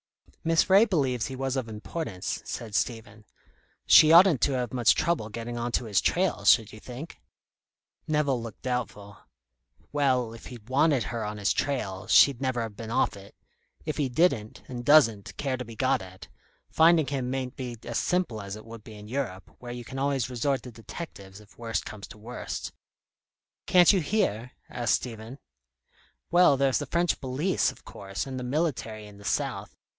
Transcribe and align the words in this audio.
"Miss 0.43 0.67
Ray 0.71 0.85
believes 0.85 1.27
he 1.27 1.35
was 1.35 1.55
of 1.55 1.69
importance," 1.69 2.41
said 2.43 2.73
Stephen. 2.73 3.23
"She 3.85 4.11
oughtn't 4.11 4.41
to 4.41 4.53
have 4.53 4.73
much 4.73 4.95
trouble 4.95 5.29
getting 5.29 5.55
on 5.59 5.71
to 5.73 5.85
his 5.85 6.01
trail, 6.01 6.43
should 6.45 6.73
you 6.73 6.79
think?" 6.79 7.21
Nevill 8.07 8.41
looked 8.41 8.63
doubtful. 8.63 9.17
"Well, 9.91 10.33
if 10.33 10.47
he'd 10.47 10.67
wanted 10.67 11.03
her 11.03 11.23
on 11.23 11.37
his 11.37 11.53
trail, 11.53 12.07
she'd 12.07 12.41
never 12.41 12.63
have 12.63 12.75
been 12.75 12.89
off 12.89 13.15
it. 13.15 13.35
If 13.85 13.97
he 13.97 14.09
didn't, 14.09 14.63
and 14.67 14.83
doesn't, 14.83 15.37
care 15.37 15.57
to 15.57 15.63
be 15.63 15.75
got 15.75 16.01
at, 16.01 16.27
finding 16.71 17.05
him 17.05 17.29
mayn't 17.29 17.55
be 17.55 17.77
as 17.83 17.99
simple 17.99 18.41
as 18.41 18.55
it 18.55 18.65
would 18.65 18.83
be 18.83 18.95
in 18.95 19.07
Europe, 19.07 19.55
where 19.59 19.71
you 19.71 19.85
can 19.85 19.99
always 19.99 20.31
resort 20.31 20.63
to 20.63 20.71
detectives 20.71 21.39
if 21.39 21.59
worst 21.59 21.85
comes 21.85 22.07
to 22.07 22.17
worst." 22.17 22.71
"Can't 23.67 23.93
you 23.93 24.01
here?" 24.01 24.53
asked 24.71 24.95
Stephen. 24.95 25.37
"Well, 26.31 26.57
there's 26.57 26.79
the 26.79 26.87
French 26.87 27.21
police, 27.21 27.71
of 27.71 27.85
course, 27.85 28.25
and 28.25 28.39
the 28.39 28.43
military 28.43 29.05
in 29.05 29.19
the 29.19 29.23
south. 29.23 29.75